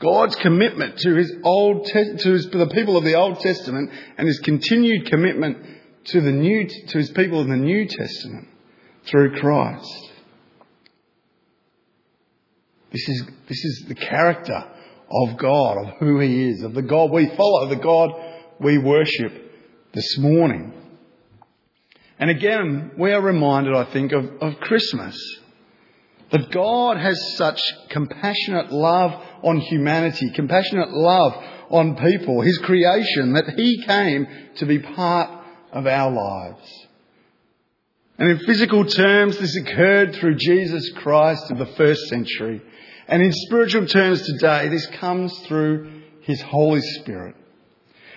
God's 0.00 0.34
commitment 0.36 0.98
to 0.98 1.14
his 1.14 1.32
old 1.44 1.86
te- 1.86 2.16
to 2.16 2.32
his, 2.32 2.48
the 2.50 2.70
people 2.72 2.96
of 2.96 3.04
the 3.04 3.14
Old 3.14 3.38
Testament 3.40 3.90
and 4.16 4.26
his 4.26 4.40
continued 4.40 5.06
commitment 5.06 5.58
to 6.06 6.20
the 6.20 6.32
new 6.32 6.66
to 6.66 6.98
his 6.98 7.10
people 7.10 7.42
in 7.42 7.50
the 7.50 7.56
New 7.56 7.86
Testament 7.86 8.48
through 9.04 9.38
Christ. 9.38 10.10
This 12.92 13.08
is, 13.08 13.22
this 13.48 13.64
is 13.64 13.84
the 13.88 13.94
character 13.94 14.64
of 15.10 15.38
God, 15.38 15.76
of 15.78 15.98
who 15.98 16.18
He 16.18 16.48
is, 16.48 16.62
of 16.62 16.74
the 16.74 16.82
God 16.82 17.10
we 17.12 17.34
follow, 17.36 17.68
the 17.68 17.76
God 17.76 18.10
we 18.58 18.78
worship 18.78 19.32
this 19.92 20.18
morning. 20.18 20.72
And 22.20 22.28
again, 22.28 22.92
we 22.98 23.12
are 23.12 23.22
reminded, 23.22 23.74
I 23.74 23.90
think, 23.92 24.12
of, 24.12 24.26
of 24.42 24.60
Christmas. 24.60 25.18
That 26.30 26.50
God 26.52 26.98
has 26.98 27.36
such 27.36 27.60
compassionate 27.88 28.70
love 28.70 29.12
on 29.42 29.58
humanity, 29.58 30.30
compassionate 30.34 30.90
love 30.90 31.32
on 31.70 31.96
people, 31.96 32.42
His 32.42 32.58
creation, 32.58 33.32
that 33.32 33.54
He 33.56 33.82
came 33.86 34.28
to 34.56 34.66
be 34.66 34.80
part 34.80 35.30
of 35.72 35.86
our 35.86 36.10
lives. 36.12 36.86
And 38.18 38.30
in 38.30 38.38
physical 38.40 38.84
terms, 38.84 39.38
this 39.38 39.56
occurred 39.56 40.14
through 40.14 40.36
Jesus 40.36 40.92
Christ 40.98 41.50
of 41.50 41.56
the 41.56 41.74
first 41.74 42.02
century. 42.08 42.60
And 43.08 43.22
in 43.22 43.32
spiritual 43.32 43.86
terms 43.86 44.20
today, 44.20 44.68
this 44.68 44.86
comes 44.86 45.36
through 45.46 46.02
His 46.20 46.42
Holy 46.42 46.82
Spirit. 46.82 47.34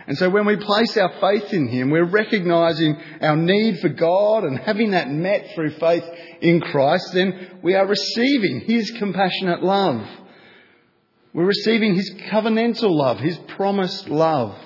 And 0.05 0.17
so 0.17 0.29
when 0.29 0.45
we 0.45 0.57
place 0.57 0.97
our 0.97 1.13
faith 1.21 1.53
in 1.53 1.67
Him, 1.67 1.89
we're 1.89 2.09
recognizing 2.09 2.97
our 3.21 3.37
need 3.37 3.79
for 3.79 3.89
God 3.89 4.43
and 4.43 4.59
having 4.59 4.91
that 4.91 5.09
met 5.09 5.51
through 5.55 5.77
faith 5.79 6.03
in 6.41 6.59
Christ, 6.59 7.13
then 7.13 7.59
we 7.63 7.75
are 7.75 7.87
receiving 7.87 8.61
His 8.61 8.91
compassionate 8.91 9.63
love. 9.63 10.05
We're 11.33 11.45
receiving 11.45 11.95
His 11.95 12.13
covenantal 12.29 12.91
love, 12.91 13.19
His 13.19 13.37
promised 13.55 14.09
love, 14.09 14.57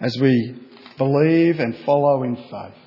as 0.00 0.16
we 0.20 0.56
believe 0.96 1.58
and 1.58 1.76
follow 1.84 2.22
in 2.22 2.36
faith. 2.36 2.78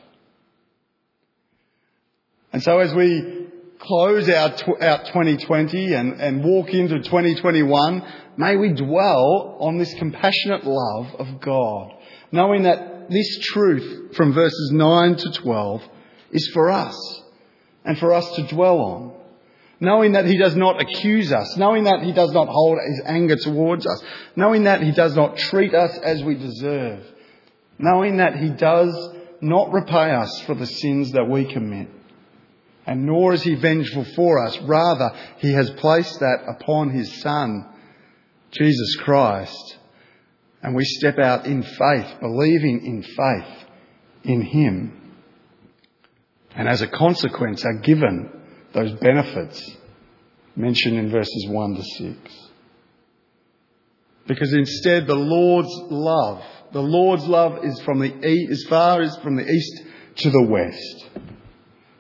And 2.54 2.64
so 2.64 2.80
as 2.80 2.94
we 2.94 3.37
close 3.80 4.30
out, 4.30 4.62
out 4.82 5.06
2020 5.08 5.94
and, 5.94 6.20
and 6.20 6.44
walk 6.44 6.74
into 6.74 7.00
2021, 7.00 8.04
may 8.38 8.56
we 8.56 8.74
dwell 8.74 9.58
on 9.60 9.78
this 9.78 9.94
compassionate 9.96 10.66
love 10.66 11.16
of 11.16 11.40
God, 11.42 11.94
knowing 12.32 12.64
that 12.64 13.10
this 13.10 13.40
truth 13.40 14.16
from 14.16 14.34
verses 14.34 14.72
9 14.74 15.16
to 15.18 15.32
12 15.32 15.84
is 16.32 16.50
for 16.54 16.70
us 16.70 17.24
and 17.86 17.98
for 17.98 18.14
us 18.14 18.30
to 18.36 18.48
dwell 18.48 18.80
on. 18.80 19.14
Knowing 19.80 20.14
that 20.14 20.26
He 20.26 20.38
does 20.38 20.56
not 20.56 20.82
accuse 20.82 21.32
us, 21.32 21.56
knowing 21.56 21.84
that 21.84 22.02
He 22.02 22.12
does 22.12 22.32
not 22.32 22.48
hold 22.48 22.80
His 22.90 23.02
anger 23.06 23.36
towards 23.36 23.86
us, 23.86 24.04
knowing 24.36 24.64
that 24.64 24.82
He 24.82 24.92
does 24.92 25.16
not 25.16 25.38
treat 25.38 25.76
us 25.76 25.96
as 26.00 26.24
we 26.24 26.34
deserve, 26.34 27.06
knowing 27.78 28.18
that 28.18 28.36
He 28.38 28.50
does 28.50 28.92
not 29.40 29.72
repay 29.72 30.12
us 30.12 30.42
for 30.42 30.56
the 30.56 30.66
sins 30.66 31.12
that 31.12 31.30
we 31.30 31.46
commit 31.46 31.90
and 32.88 33.06
nor 33.06 33.34
is 33.34 33.44
he 33.44 33.56
vengeful 33.56 34.06
for 34.16 34.40
us. 34.48 34.58
Rather, 34.62 35.12
he 35.40 35.52
has 35.52 35.70
placed 35.72 36.22
that 36.22 36.46
upon 36.48 36.90
his 36.90 37.22
Son, 37.22 37.66
Jesus 38.52 38.96
Christ. 38.96 39.78
And 40.64 40.74
we 40.74 40.86
step 40.86 41.20
out 41.20 41.46
in 41.46 41.64
faith, 41.64 42.20
believing 42.22 42.86
in 42.86 43.04
faith 43.04 43.66
in 44.24 44.42
him. 44.42 45.16
And 46.56 46.70
as 46.70 46.82
a 46.82 46.88
consequence 46.88 47.66
are 47.66 47.80
given 47.80 48.32
those 48.74 48.94
benefits 48.94 49.76
mentioned 50.56 50.98
in 50.98 51.12
verses 51.12 51.46
1 51.50 51.76
to 51.76 51.84
6. 51.84 52.50
Because 54.28 54.54
instead 54.54 55.08
the 55.08 55.16
Lord's 55.16 55.74
love, 55.90 56.42
the 56.72 56.82
Lord's 56.82 57.28
love 57.28 57.66
is 57.66 57.82
from 57.82 58.00
the 58.00 58.48
as 58.50 58.64
far 58.70 59.02
as 59.02 59.16
from 59.18 59.36
the 59.36 59.46
east 59.46 59.84
to 60.18 60.30
the 60.32 60.44
west 60.44 61.28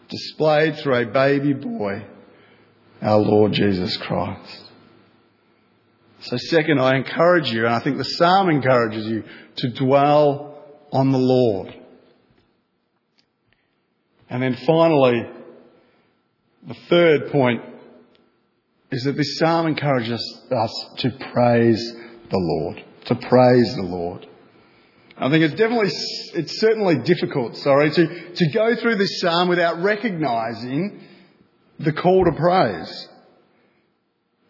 displayed 0.10 0.78
through 0.78 0.96
a 0.96 1.06
baby 1.06 1.54
boy, 1.54 2.06
our 3.02 3.20
Lord 3.20 3.54
Jesus 3.54 3.96
Christ. 3.98 4.64
So, 6.22 6.38
second, 6.38 6.80
I 6.80 6.96
encourage 6.96 7.52
you, 7.52 7.66
and 7.66 7.74
I 7.74 7.80
think 7.80 7.98
the 7.98 8.04
psalm 8.04 8.50
encourages 8.50 9.06
you, 9.06 9.24
to 9.58 9.70
dwell 9.74 10.64
on 10.92 11.12
the 11.12 11.18
Lord. 11.18 11.74
And 14.30 14.42
then 14.42 14.56
finally, 14.66 15.26
the 16.68 16.76
third 16.90 17.32
point 17.32 17.62
is 18.92 19.04
that 19.04 19.16
this 19.16 19.38
psalm 19.38 19.68
encourages 19.68 20.42
us 20.52 20.86
to 20.98 21.12
praise 21.32 21.94
the 22.30 22.38
Lord. 22.38 22.84
To 23.06 23.16
praise 23.16 23.76
the 23.76 23.84
Lord. 23.84 24.28
I 25.20 25.30
think 25.32 25.44
it's 25.44 25.56
definitely, 25.56 25.90
it's 26.36 26.60
certainly 26.60 27.00
difficult, 27.00 27.58
sorry, 27.58 27.90
to, 27.90 28.34
to 28.36 28.50
go 28.54 28.76
through 28.76 28.98
this 28.98 29.20
psalm 29.20 29.50
without 29.50 29.82
recognizing 29.82 31.02
the 31.80 31.92
call 31.92 32.26
to 32.26 32.34
praise. 32.34 33.10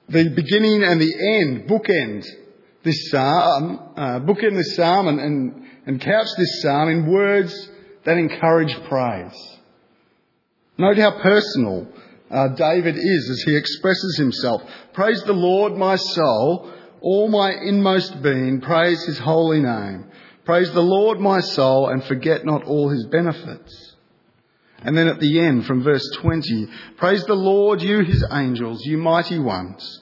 The 0.10 0.30
beginning 0.30 0.84
and 0.84 1.00
the 1.00 1.42
end, 1.42 1.70
bookend 1.70 2.26
this 2.84 3.10
psalm, 3.10 3.80
uh, 3.96 4.20
bookend 4.20 4.58
this 4.58 4.76
psalm 4.76 5.08
and, 5.08 5.20
and, 5.20 5.68
and 5.86 6.02
couch 6.02 6.28
this 6.38 6.62
psalm 6.62 6.90
in 6.90 7.12
words 7.12 7.70
that 8.04 8.18
encourage 8.18 8.76
praise. 8.90 9.58
Note 10.78 10.98
how 10.98 11.22
personal 11.22 11.88
uh, 12.30 12.50
David 12.50 12.98
is 12.98 13.30
as 13.30 13.44
he 13.44 13.56
expresses 13.56 14.18
himself. 14.18 14.62
Praise 14.94 15.24
the 15.24 15.34
Lord, 15.34 15.78
my 15.78 15.96
soul, 15.96 16.74
all 17.00 17.30
my 17.30 17.52
inmost 17.52 18.22
being, 18.22 18.60
praise 18.60 19.04
his 19.06 19.18
holy 19.18 19.62
name. 19.62 20.06
Praise 20.48 20.72
the 20.72 20.82
Lord, 20.82 21.20
my 21.20 21.42
soul, 21.42 21.90
and 21.90 22.02
forget 22.06 22.46
not 22.46 22.64
all 22.64 22.88
his 22.88 23.06
benefits. 23.08 23.96
And 24.82 24.98
then 24.98 25.10
at 25.10 25.20
the 25.20 25.42
end, 25.42 25.66
from 25.66 25.84
verse 25.84 26.10
20, 26.20 26.70
praise 26.96 27.26
the 27.26 27.36
Lord, 27.36 27.82
you 27.82 28.00
his 28.06 28.26
angels, 28.32 28.80
you 28.86 28.98
mighty 28.98 29.40
ones, 29.40 30.02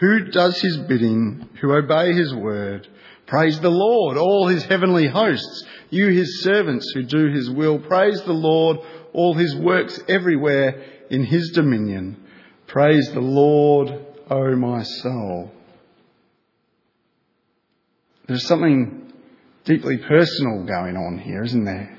who 0.00 0.24
does 0.24 0.60
his 0.60 0.76
bidding, 0.76 1.48
who 1.60 1.72
obey 1.72 2.12
his 2.14 2.34
word. 2.34 2.88
Praise 3.28 3.60
the 3.60 3.70
Lord, 3.70 4.16
all 4.16 4.48
his 4.48 4.64
heavenly 4.64 5.06
hosts, 5.06 5.64
you 5.88 6.08
his 6.08 6.42
servants 6.42 6.90
who 6.90 7.04
do 7.04 7.28
his 7.28 7.48
will. 7.48 7.78
Praise 7.78 8.20
the 8.22 8.32
Lord, 8.32 8.78
all 9.12 9.34
his 9.34 9.54
works 9.54 10.00
everywhere 10.08 10.82
in 11.10 11.22
his 11.22 11.50
dominion. 11.50 12.16
Praise 12.66 13.08
the 13.12 13.20
Lord, 13.20 14.04
O 14.28 14.56
my 14.56 14.82
soul. 14.82 15.52
There's 18.26 18.48
something 18.48 19.02
deeply 19.64 19.98
personal 19.98 20.64
going 20.64 20.96
on 20.96 21.18
here, 21.18 21.42
isn't 21.42 21.64
there? 21.64 21.98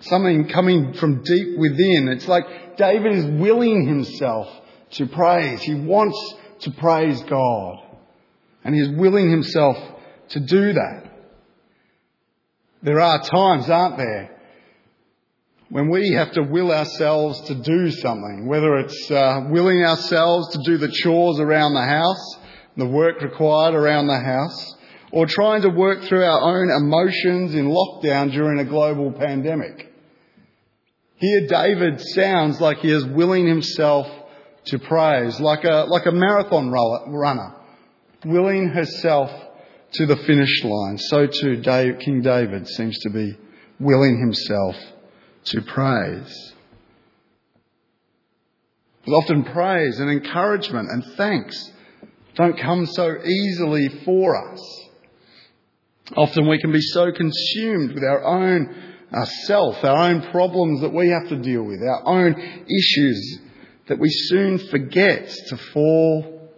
Something 0.00 0.48
coming 0.48 0.94
from 0.94 1.22
deep 1.22 1.58
within. 1.58 2.08
It's 2.08 2.28
like 2.28 2.76
David 2.76 3.12
is 3.12 3.24
willing 3.24 3.86
himself 3.86 4.48
to 4.92 5.06
praise. 5.06 5.60
He 5.62 5.74
wants 5.74 6.34
to 6.60 6.70
praise 6.70 7.20
God. 7.22 7.82
And 8.64 8.74
he 8.74 8.80
is 8.80 8.90
willing 8.90 9.30
himself 9.30 9.76
to 10.30 10.40
do 10.40 10.72
that. 10.74 11.04
There 12.82 13.00
are 13.00 13.22
times, 13.22 13.68
aren't 13.68 13.96
there, 13.96 14.36
when 15.70 15.90
we 15.90 16.12
have 16.12 16.32
to 16.32 16.42
will 16.42 16.72
ourselves 16.72 17.40
to 17.42 17.54
do 17.54 17.90
something, 17.90 18.46
whether 18.46 18.76
it's 18.78 19.10
uh, 19.10 19.46
willing 19.50 19.82
ourselves 19.82 20.48
to 20.56 20.62
do 20.64 20.78
the 20.78 20.90
chores 21.02 21.40
around 21.40 21.74
the 21.74 21.84
house, 21.84 22.36
the 22.76 22.86
work 22.86 23.20
required 23.20 23.74
around 23.74 24.06
the 24.06 24.18
house, 24.18 24.74
or 25.10 25.26
trying 25.26 25.62
to 25.62 25.70
work 25.70 26.02
through 26.04 26.24
our 26.24 26.40
own 26.40 26.70
emotions 26.70 27.54
in 27.54 27.66
lockdown 27.66 28.30
during 28.32 28.58
a 28.58 28.64
global 28.64 29.12
pandemic. 29.12 29.92
Here 31.16 31.46
David 31.48 32.00
sounds 32.00 32.60
like 32.60 32.78
he 32.78 32.90
is 32.90 33.04
willing 33.04 33.46
himself 33.46 34.06
to 34.66 34.78
praise, 34.78 35.40
like 35.40 35.64
a, 35.64 35.86
like 35.88 36.06
a 36.06 36.12
marathon 36.12 36.70
runner, 36.70 37.54
willing 38.24 38.68
herself 38.68 39.30
to 39.92 40.06
the 40.06 40.16
finish 40.16 40.62
line. 40.64 40.98
So 40.98 41.26
too 41.26 41.62
King 42.00 42.20
David 42.22 42.68
seems 42.68 42.98
to 43.00 43.10
be 43.10 43.36
willing 43.80 44.20
himself 44.20 44.76
to 45.44 45.62
praise. 45.62 46.54
But 49.06 49.12
often 49.12 49.44
praise 49.44 49.98
and 50.00 50.10
encouragement 50.10 50.90
and 50.90 51.04
thanks 51.16 51.72
don't 52.34 52.60
come 52.60 52.86
so 52.86 53.16
easily 53.24 53.88
for 54.04 54.52
us. 54.52 54.87
Often 56.16 56.48
we 56.48 56.60
can 56.60 56.72
be 56.72 56.80
so 56.80 57.12
consumed 57.12 57.92
with 57.92 58.02
our 58.02 58.24
own 58.24 58.74
self, 59.46 59.82
our 59.84 60.10
own 60.10 60.30
problems 60.30 60.80
that 60.80 60.92
we 60.92 61.08
have 61.08 61.28
to 61.28 61.36
deal 61.36 61.62
with, 61.62 61.80
our 61.82 62.06
own 62.06 62.34
issues, 62.34 63.40
that 63.88 63.98
we 63.98 64.08
soon 64.10 64.58
forget 64.58 65.28
to 65.48 65.56
fall, 65.72 66.50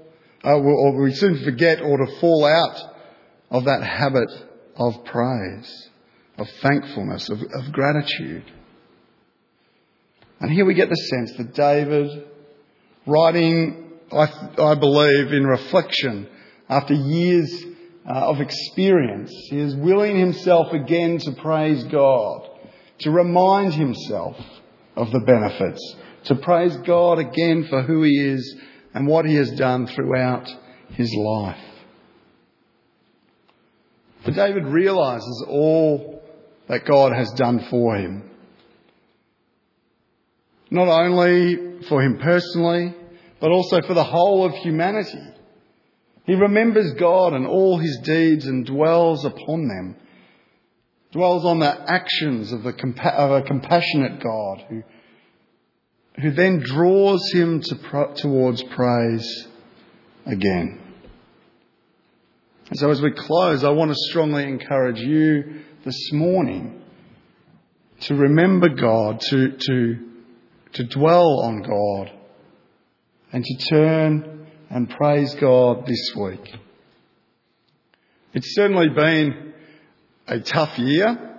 uh, 0.44 0.54
or 0.54 1.02
we 1.02 1.14
soon 1.14 1.42
forget 1.44 1.80
or 1.80 1.98
to 1.98 2.20
fall 2.20 2.44
out 2.44 2.94
of 3.50 3.64
that 3.64 3.82
habit 3.82 4.30
of 4.76 5.04
praise, 5.04 5.88
of 6.38 6.48
thankfulness, 6.62 7.28
of, 7.28 7.38
of 7.40 7.72
gratitude. 7.72 8.44
And 10.40 10.50
here 10.50 10.64
we 10.64 10.74
get 10.74 10.88
the 10.88 10.94
sense 10.94 11.32
that 11.36 11.54
David, 11.54 12.24
writing, 13.06 13.92
I, 14.10 14.26
I 14.58 14.74
believe, 14.74 15.32
in 15.32 15.44
reflection 15.44 16.28
after 16.68 16.94
years 16.94 17.64
Uh, 18.08 18.30
of 18.30 18.40
experience. 18.40 19.30
He 19.50 19.58
is 19.58 19.76
willing 19.76 20.18
himself 20.18 20.72
again 20.72 21.18
to 21.18 21.32
praise 21.32 21.84
God, 21.84 22.48
to 23.00 23.10
remind 23.10 23.74
himself 23.74 24.36
of 24.96 25.10
the 25.10 25.20
benefits, 25.20 25.96
to 26.24 26.34
praise 26.36 26.74
God 26.78 27.18
again 27.18 27.66
for 27.68 27.82
who 27.82 28.02
he 28.02 28.16
is 28.18 28.56
and 28.94 29.06
what 29.06 29.26
he 29.26 29.34
has 29.34 29.50
done 29.50 29.86
throughout 29.86 30.48
his 30.92 31.14
life. 31.14 31.62
But 34.24 34.34
David 34.34 34.64
realizes 34.64 35.44
all 35.46 36.22
that 36.68 36.86
God 36.86 37.12
has 37.12 37.30
done 37.32 37.66
for 37.68 37.96
him. 37.96 38.30
Not 40.70 40.88
only 40.88 41.82
for 41.86 42.02
him 42.02 42.18
personally, 42.18 42.94
but 43.40 43.50
also 43.50 43.82
for 43.82 43.92
the 43.92 44.04
whole 44.04 44.46
of 44.46 44.54
humanity. 44.54 45.20
He 46.30 46.36
remembers 46.36 46.92
God 46.92 47.32
and 47.32 47.44
all 47.44 47.78
his 47.78 47.98
deeds 48.04 48.46
and 48.46 48.64
dwells 48.64 49.24
upon 49.24 49.66
them. 49.66 49.96
Dwells 51.10 51.44
on 51.44 51.58
the 51.58 51.90
actions 51.90 52.52
of, 52.52 52.62
the, 52.62 52.70
of 53.12 53.32
a 53.32 53.42
compassionate 53.42 54.22
God 54.22 54.64
who, 54.68 54.84
who 56.22 56.30
then 56.30 56.60
draws 56.60 57.32
him 57.32 57.60
to, 57.62 58.14
towards 58.16 58.62
praise 58.62 59.48
again. 60.24 60.78
So 62.74 62.88
as 62.92 63.02
we 63.02 63.10
close, 63.10 63.64
I 63.64 63.70
want 63.70 63.90
to 63.90 63.96
strongly 63.96 64.44
encourage 64.44 65.00
you 65.00 65.62
this 65.84 66.12
morning 66.12 66.80
to 68.02 68.14
remember 68.14 68.68
God, 68.68 69.20
to, 69.20 69.56
to, 69.58 69.96
to 70.74 70.84
dwell 70.84 71.40
on 71.40 71.62
God, 71.62 72.12
and 73.32 73.44
to 73.44 73.66
turn 73.68 74.39
and 74.70 74.88
praise 74.88 75.34
God 75.34 75.84
this 75.84 76.14
week. 76.14 76.56
It's 78.32 78.54
certainly 78.54 78.88
been 78.88 79.52
a 80.28 80.38
tough 80.38 80.78
year, 80.78 81.36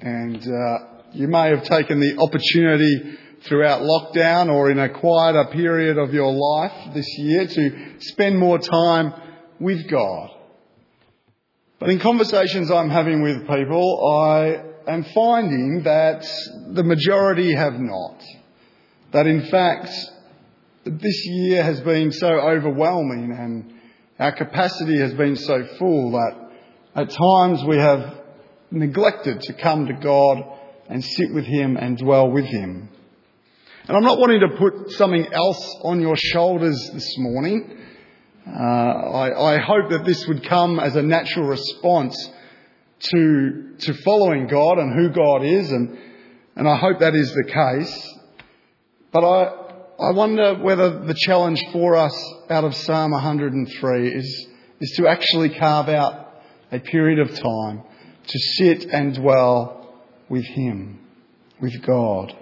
and 0.00 0.46
uh, 0.46 0.78
you 1.12 1.26
may 1.26 1.48
have 1.48 1.64
taken 1.64 2.00
the 2.00 2.18
opportunity 2.18 3.16
throughout 3.48 3.80
lockdown 3.80 4.52
or 4.52 4.70
in 4.70 4.78
a 4.78 4.90
quieter 4.90 5.46
period 5.52 5.96
of 5.96 6.12
your 6.12 6.30
life 6.30 6.94
this 6.94 7.08
year 7.16 7.46
to 7.46 8.00
spend 8.00 8.38
more 8.38 8.58
time 8.58 9.14
with 9.58 9.88
God. 9.88 10.30
But 11.78 11.88
in 11.88 11.98
conversations 11.98 12.70
I'm 12.70 12.90
having 12.90 13.22
with 13.22 13.48
people, 13.48 14.20
I 14.20 14.90
am 14.90 15.04
finding 15.14 15.82
that 15.84 16.26
the 16.74 16.84
majority 16.84 17.54
have 17.54 17.74
not. 17.74 18.22
That 19.12 19.26
in 19.26 19.48
fact, 19.48 19.88
this 20.86 21.26
year 21.26 21.64
has 21.64 21.80
been 21.80 22.12
so 22.12 22.28
overwhelming 22.28 23.32
and 23.36 23.74
our 24.20 24.32
capacity 24.32 24.98
has 25.00 25.12
been 25.14 25.34
so 25.34 25.64
full 25.78 26.12
that 26.12 26.50
at 26.94 27.10
times 27.10 27.64
we 27.64 27.76
have 27.76 28.20
neglected 28.70 29.40
to 29.40 29.52
come 29.54 29.86
to 29.86 29.94
God 29.94 30.38
and 30.88 31.04
sit 31.04 31.34
with 31.34 31.44
Him 31.44 31.76
and 31.76 31.98
dwell 31.98 32.30
with 32.30 32.44
Him. 32.44 32.88
And 33.88 33.96
I'm 33.96 34.04
not 34.04 34.18
wanting 34.18 34.40
to 34.40 34.56
put 34.56 34.92
something 34.92 35.26
else 35.32 35.76
on 35.82 36.00
your 36.00 36.16
shoulders 36.16 36.90
this 36.92 37.14
morning. 37.18 37.78
Uh, 38.46 38.52
I, 38.52 39.54
I, 39.54 39.58
hope 39.58 39.90
that 39.90 40.04
this 40.04 40.24
would 40.28 40.48
come 40.48 40.78
as 40.78 40.94
a 40.94 41.02
natural 41.02 41.46
response 41.46 42.30
to, 43.00 43.74
to 43.80 43.94
following 44.04 44.46
God 44.46 44.78
and 44.78 44.94
who 44.96 45.10
God 45.10 45.42
is, 45.42 45.72
and, 45.72 45.98
and 46.54 46.68
I 46.68 46.76
hope 46.76 47.00
that 47.00 47.16
is 47.16 47.32
the 47.32 47.44
case. 47.44 48.14
But 49.10 49.24
I, 49.24 49.65
I 49.98 50.10
wonder 50.10 50.56
whether 50.56 51.06
the 51.06 51.14
challenge 51.14 51.62
for 51.72 51.96
us 51.96 52.14
out 52.50 52.64
of 52.64 52.74
Psalm 52.74 53.12
103 53.12 54.08
is, 54.08 54.46
is 54.78 54.94
to 54.98 55.08
actually 55.08 55.48
carve 55.48 55.88
out 55.88 56.34
a 56.70 56.80
period 56.80 57.18
of 57.18 57.30
time 57.30 57.82
to 58.26 58.38
sit 58.58 58.84
and 58.90 59.14
dwell 59.14 59.94
with 60.28 60.44
Him, 60.44 60.98
with 61.62 61.80
God. 61.80 62.36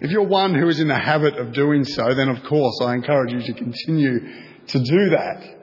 If 0.00 0.10
you're 0.10 0.26
one 0.26 0.54
who 0.54 0.68
is 0.68 0.80
in 0.80 0.88
the 0.88 0.98
habit 0.98 1.38
of 1.38 1.52
doing 1.52 1.84
so, 1.84 2.12
then 2.12 2.28
of 2.28 2.42
course 2.42 2.80
I 2.82 2.94
encourage 2.94 3.32
you 3.32 3.42
to 3.42 3.52
continue 3.52 4.18
to 4.66 4.78
do 4.80 5.10
that. 5.10 5.58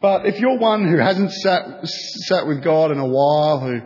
But 0.00 0.26
if 0.26 0.40
you're 0.40 0.58
one 0.58 0.88
who 0.88 0.98
hasn't 0.98 1.30
sat, 1.30 1.86
sat 2.26 2.48
with 2.48 2.64
God 2.64 2.90
in 2.90 2.98
a 2.98 3.06
while, 3.06 3.60
who 3.60 3.80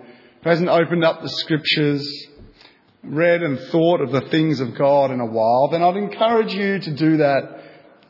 hasn't 0.45 0.71
opened 0.71 1.05
up 1.05 1.21
the 1.21 1.29
scriptures, 1.29 2.28
read 3.03 3.43
and 3.43 3.59
thought 3.71 4.01
of 4.01 4.13
the 4.13 4.29
things 4.31 4.61
of 4.61 4.77
God 4.77 5.11
in 5.11 5.21
a 5.21 5.27
while, 5.27 5.69
then 5.71 5.83
I'd 5.83 5.97
encourage 5.97 6.53
you 6.53 6.79
to 6.79 6.95
do 6.95 7.17
that 7.19 7.61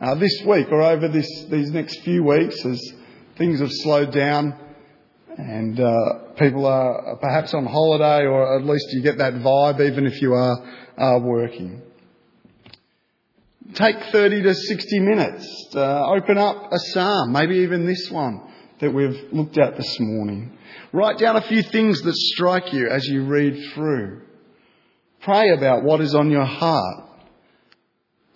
uh, 0.01 0.14
this 0.14 0.42
week 0.46 0.68
or 0.70 0.83
over 0.83 1.09
this, 1.09 1.29
these 1.51 1.70
next 1.70 2.01
few 2.01 2.22
weeks 2.24 2.64
as 2.64 2.92
things 3.37 3.61
have 3.61 3.70
slowed 3.72 4.12
down 4.12 4.59
and 5.37 5.79
uh, 5.79 5.92
people 6.37 6.66
are 6.66 7.16
perhaps 7.20 7.55
on 7.55 7.64
holiday 7.64 8.27
or 8.27 8.59
at 8.59 8.64
least 8.64 8.87
you 8.90 9.03
get 9.03 9.18
that 9.18 9.35
vibe 9.35 9.81
even 9.81 10.07
if 10.07 10.20
you 10.20 10.35
are, 10.35 10.57
are 10.96 11.20
working. 11.20 11.83
Take 13.74 14.03
30 14.11 14.42
to 14.42 14.55
60 14.55 14.98
minutes. 15.01 15.66
Uh, 15.74 16.11
open 16.11 16.38
up 16.38 16.72
a 16.72 16.79
psalm, 16.79 17.33
maybe 17.33 17.57
even 17.59 17.87
this 17.87 18.11
one 18.11 18.40
that 18.81 18.92
we've 18.92 19.33
looked 19.33 19.59
at 19.59 19.77
this 19.77 20.01
morning. 20.01 20.57
Write 20.92 21.18
down 21.18 21.37
a 21.37 21.42
few 21.42 21.62
things 21.62 22.01
that 22.03 22.14
strike 22.14 22.72
you 22.72 22.88
as 22.88 23.07
you 23.07 23.27
read 23.27 23.72
through. 23.74 24.22
Pray 25.29 25.51
about 25.51 25.85
what 25.85 26.01
is 26.01 26.14
on 26.14 26.31
your 26.31 26.47
heart. 26.47 27.05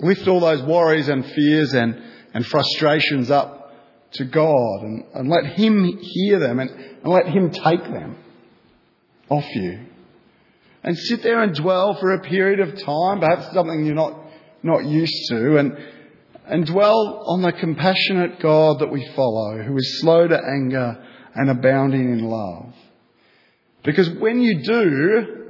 Lift 0.00 0.28
all 0.28 0.40
those 0.40 0.62
worries 0.62 1.08
and 1.08 1.24
fears 1.24 1.72
and, 1.72 1.98
and 2.34 2.44
frustrations 2.44 3.30
up 3.30 3.72
to 4.12 4.26
God 4.26 4.82
and, 4.82 5.04
and 5.14 5.30
let 5.30 5.46
Him 5.54 5.98
hear 5.98 6.38
them 6.38 6.60
and, 6.60 6.68
and 6.68 7.06
let 7.06 7.26
Him 7.28 7.50
take 7.50 7.82
them 7.82 8.18
off 9.30 9.46
you. 9.54 9.86
And 10.84 10.98
sit 10.98 11.22
there 11.22 11.42
and 11.42 11.54
dwell 11.54 11.96
for 11.98 12.12
a 12.12 12.20
period 12.20 12.60
of 12.60 12.78
time, 12.84 13.20
perhaps 13.20 13.54
something 13.54 13.86
you're 13.86 13.94
not, 13.94 14.20
not 14.62 14.84
used 14.84 15.28
to, 15.30 15.56
and, 15.56 15.78
and 16.44 16.66
dwell 16.66 17.24
on 17.26 17.40
the 17.40 17.52
compassionate 17.52 18.38
God 18.38 18.80
that 18.80 18.92
we 18.92 19.08
follow, 19.16 19.62
who 19.62 19.74
is 19.78 20.00
slow 20.00 20.28
to 20.28 20.36
anger 20.36 21.02
and 21.34 21.48
abounding 21.48 22.12
in 22.12 22.24
love. 22.24 22.74
Because 23.82 24.10
when 24.10 24.40
you 24.42 24.62
do, 24.62 25.41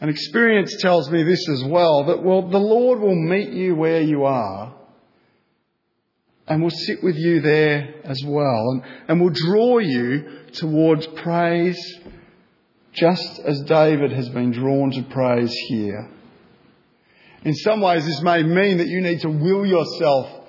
and 0.00 0.10
experience 0.10 0.76
tells 0.80 1.10
me 1.10 1.22
this 1.22 1.48
as 1.48 1.64
well, 1.64 2.04
that 2.04 2.22
well, 2.22 2.48
the 2.48 2.58
Lord 2.58 3.00
will 3.00 3.14
meet 3.14 3.50
you 3.50 3.74
where 3.74 4.02
you 4.02 4.24
are 4.24 4.74
and 6.46 6.62
will 6.62 6.70
sit 6.70 7.02
with 7.02 7.16
you 7.16 7.40
there 7.40 7.94
as 8.04 8.22
well 8.24 8.70
and, 8.70 8.82
and 9.08 9.20
will 9.20 9.32
draw 9.32 9.78
you 9.78 10.42
towards 10.52 11.06
praise 11.06 11.98
just 12.92 13.40
as 13.40 13.60
David 13.62 14.12
has 14.12 14.28
been 14.28 14.52
drawn 14.52 14.90
to 14.92 15.02
praise 15.02 15.52
here. 15.68 16.10
In 17.44 17.54
some 17.54 17.80
ways, 17.80 18.06
this 18.06 18.22
may 18.22 18.42
mean 18.42 18.78
that 18.78 18.88
you 18.88 19.00
need 19.00 19.20
to 19.20 19.28
will 19.28 19.66
yourself 19.66 20.44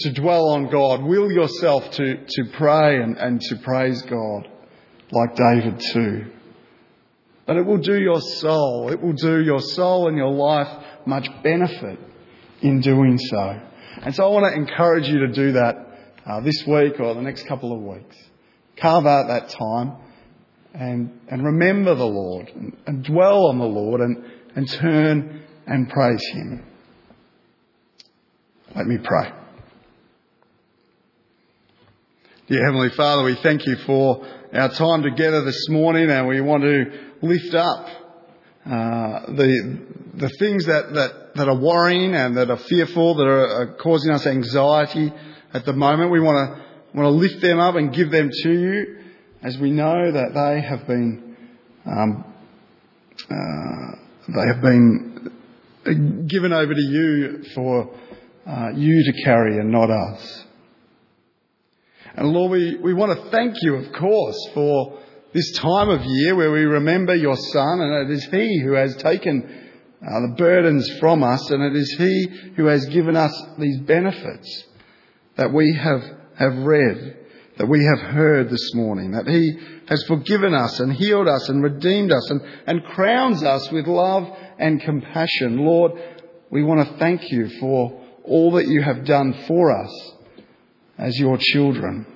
to 0.00 0.12
dwell 0.12 0.48
on 0.50 0.70
God, 0.70 1.02
will 1.02 1.30
yourself 1.30 1.90
to, 1.92 2.26
to 2.26 2.44
pray 2.54 3.02
and, 3.02 3.16
and 3.18 3.40
to 3.40 3.56
praise 3.56 4.00
God 4.02 4.48
like 5.12 5.36
David 5.36 5.80
too. 5.92 6.26
But 7.50 7.56
it 7.56 7.66
will 7.66 7.78
do 7.78 8.00
your 8.00 8.20
soul, 8.20 8.92
it 8.92 9.02
will 9.02 9.12
do 9.12 9.42
your 9.42 9.58
soul 9.58 10.06
and 10.06 10.16
your 10.16 10.30
life 10.30 10.68
much 11.04 11.26
benefit 11.42 11.98
in 12.62 12.80
doing 12.80 13.18
so. 13.18 13.60
And 14.02 14.14
so 14.14 14.24
I 14.24 14.28
want 14.28 14.46
to 14.46 14.54
encourage 14.54 15.08
you 15.08 15.26
to 15.26 15.32
do 15.32 15.52
that 15.54 15.74
uh, 16.24 16.40
this 16.42 16.64
week 16.64 17.00
or 17.00 17.12
the 17.12 17.22
next 17.22 17.48
couple 17.48 17.72
of 17.72 17.80
weeks. 17.82 18.16
Carve 18.76 19.04
out 19.04 19.26
that 19.26 19.48
time 19.48 19.96
and, 20.74 21.18
and 21.28 21.44
remember 21.44 21.96
the 21.96 22.04
Lord 22.04 22.50
and, 22.54 22.76
and 22.86 23.02
dwell 23.02 23.46
on 23.46 23.58
the 23.58 23.64
Lord 23.64 24.00
and, 24.00 24.24
and 24.54 24.70
turn 24.70 25.42
and 25.66 25.88
praise 25.88 26.24
Him. 26.32 26.64
Let 28.76 28.86
me 28.86 28.98
pray. 29.02 29.39
Dear 32.50 32.64
Heavenly 32.64 32.90
Father, 32.96 33.22
we 33.22 33.36
thank 33.44 33.64
you 33.64 33.76
for 33.86 34.26
our 34.52 34.70
time 34.70 35.04
together 35.04 35.44
this 35.44 35.68
morning 35.68 36.10
and 36.10 36.26
we 36.26 36.40
want 36.40 36.64
to 36.64 36.84
lift 37.22 37.54
up 37.54 37.86
uh, 38.66 39.26
the, 39.26 39.78
the 40.14 40.28
things 40.30 40.66
that, 40.66 40.92
that, 40.92 41.36
that 41.36 41.48
are 41.48 41.56
worrying 41.56 42.12
and 42.16 42.36
that 42.36 42.50
are 42.50 42.56
fearful, 42.56 43.14
that 43.14 43.22
are, 43.28 43.46
are 43.46 43.74
causing 43.74 44.10
us 44.10 44.26
anxiety 44.26 45.12
at 45.54 45.64
the 45.64 45.72
moment. 45.72 46.10
We 46.10 46.18
want 46.18 46.58
to, 46.58 46.98
want 46.98 47.06
to 47.06 47.10
lift 47.10 47.40
them 47.40 47.60
up 47.60 47.76
and 47.76 47.94
give 47.94 48.10
them 48.10 48.30
to 48.42 48.50
you 48.50 48.98
as 49.44 49.56
we 49.56 49.70
know 49.70 50.10
that 50.10 50.34
they 50.34 50.60
have 50.60 50.88
been, 50.88 51.36
um, 51.86 52.24
uh, 53.30 53.96
they 54.26 54.46
have 54.52 54.60
been 54.60 56.26
given 56.28 56.52
over 56.52 56.74
to 56.74 56.82
you 56.82 57.44
for 57.54 57.96
uh, 58.44 58.70
you 58.74 59.04
to 59.04 59.22
carry 59.22 59.58
and 59.58 59.70
not 59.70 59.88
us. 59.88 60.46
And 62.16 62.28
Lord, 62.28 62.52
we, 62.52 62.76
we 62.76 62.94
want 62.94 63.16
to 63.16 63.30
thank 63.30 63.54
you, 63.62 63.76
of 63.76 63.92
course, 63.92 64.36
for 64.52 64.98
this 65.32 65.52
time 65.52 65.88
of 65.88 66.04
year 66.04 66.34
where 66.34 66.50
we 66.50 66.64
remember 66.64 67.14
your 67.14 67.36
Son, 67.36 67.80
and 67.80 68.10
it 68.10 68.14
is 68.14 68.24
He 68.24 68.60
who 68.60 68.72
has 68.72 68.96
taken 68.96 69.42
uh, 70.02 70.20
the 70.20 70.34
burdens 70.36 70.90
from 70.98 71.22
us, 71.22 71.50
and 71.50 71.62
it 71.62 71.76
is 71.76 71.92
He 71.92 72.52
who 72.56 72.66
has 72.66 72.84
given 72.86 73.16
us 73.16 73.32
these 73.58 73.78
benefits 73.80 74.64
that 75.36 75.52
we 75.52 75.72
have, 75.80 76.02
have 76.36 76.56
read, 76.58 77.16
that 77.58 77.68
we 77.68 77.84
have 77.84 78.00
heard 78.00 78.50
this 78.50 78.74
morning, 78.74 79.12
that 79.12 79.28
He 79.28 79.56
has 79.88 80.02
forgiven 80.04 80.52
us 80.52 80.80
and 80.80 80.92
healed 80.92 81.28
us 81.28 81.48
and 81.48 81.62
redeemed 81.62 82.10
us 82.10 82.28
and, 82.30 82.40
and 82.66 82.84
crowns 82.86 83.44
us 83.44 83.70
with 83.70 83.86
love 83.86 84.26
and 84.58 84.80
compassion. 84.80 85.58
Lord, 85.58 85.92
we 86.50 86.64
want 86.64 86.88
to 86.88 86.98
thank 86.98 87.30
you 87.30 87.48
for 87.60 88.02
all 88.24 88.52
that 88.52 88.66
you 88.66 88.82
have 88.82 89.04
done 89.04 89.44
for 89.46 89.70
us 89.70 90.12
as 91.00 91.18
your 91.18 91.38
children. 91.40 92.06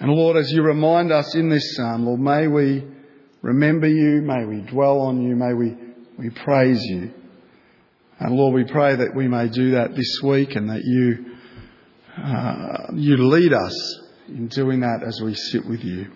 And 0.00 0.10
Lord, 0.10 0.36
as 0.36 0.50
you 0.50 0.62
remind 0.62 1.12
us 1.12 1.34
in 1.34 1.50
this 1.50 1.76
psalm, 1.76 2.06
Lord, 2.06 2.20
may 2.20 2.48
we 2.48 2.84
remember 3.42 3.86
you, 3.86 4.22
may 4.22 4.46
we 4.46 4.62
dwell 4.62 5.00
on 5.00 5.22
you, 5.22 5.36
may 5.36 5.52
we, 5.52 5.76
we 6.18 6.30
praise 6.30 6.82
you. 6.82 7.12
And 8.18 8.34
Lord, 8.34 8.54
we 8.54 8.64
pray 8.64 8.96
that 8.96 9.14
we 9.14 9.28
may 9.28 9.48
do 9.48 9.72
that 9.72 9.94
this 9.94 10.20
week 10.22 10.56
and 10.56 10.70
that 10.70 10.82
you, 10.84 11.36
uh, 12.16 12.92
you 12.94 13.16
lead 13.18 13.52
us 13.52 14.00
in 14.28 14.48
doing 14.48 14.80
that 14.80 15.02
as 15.06 15.20
we 15.20 15.34
sit 15.34 15.66
with 15.66 15.84
you. 15.84 16.10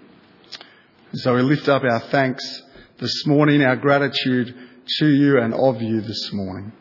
So 1.13 1.35
we 1.35 1.43
lift 1.43 1.69
up 1.69 1.83
our 1.83 2.01
thanks 2.01 2.63
this 2.99 3.27
morning, 3.27 3.63
our 3.63 3.77
gratitude 3.77 4.55
to 4.99 5.07
you 5.07 5.39
and 5.39 5.53
of 5.53 5.83
you 5.83 6.01
this 6.01 6.31
morning. 6.33 6.73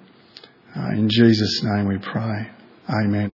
Uh, 0.76 0.92
in 0.92 1.10
Jesus' 1.10 1.64
name 1.64 1.88
we 1.88 1.98
pray. 1.98 2.57
Amen. 2.90 3.26